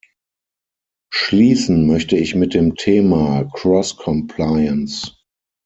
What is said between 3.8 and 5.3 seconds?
Compliance.